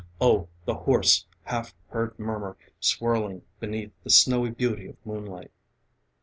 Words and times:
Oh, 0.19 0.47
the 0.65 0.73
hoarse 0.73 1.27
Half 1.43 1.75
heard 1.89 2.17
murmur 2.17 2.57
swirling 2.79 3.43
beneath 3.59 3.91
The 4.03 4.09
snowy 4.09 4.49
beauty 4.49 4.87
of 4.87 4.95
moonlight.... 5.05 5.51